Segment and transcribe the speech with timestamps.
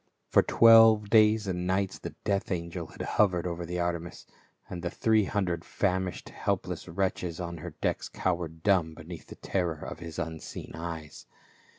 [0.31, 4.25] For twelve days and nights the death angel had hov ered over the Artemis,
[4.67, 9.35] and the three hundred famish ing helpless wretches on her decks cowered dumb beneath the
[9.35, 11.27] terror of his unseen eyes.